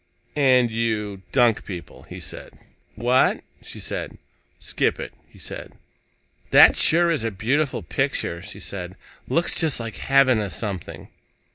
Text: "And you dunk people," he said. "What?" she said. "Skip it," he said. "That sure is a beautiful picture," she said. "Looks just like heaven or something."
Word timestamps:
"And 0.35 0.71
you 0.71 1.21
dunk 1.31 1.63
people," 1.63 2.07
he 2.09 2.19
said. 2.19 2.57
"What?" 2.95 3.41
she 3.61 3.79
said. 3.79 4.17
"Skip 4.59 4.99
it," 4.99 5.13
he 5.29 5.37
said. 5.37 5.73
"That 6.49 6.75
sure 6.75 7.11
is 7.11 7.23
a 7.23 7.29
beautiful 7.29 7.83
picture," 7.83 8.41
she 8.41 8.59
said. 8.59 8.95
"Looks 9.27 9.53
just 9.53 9.79
like 9.79 9.97
heaven 9.97 10.39
or 10.39 10.49
something." 10.49 11.09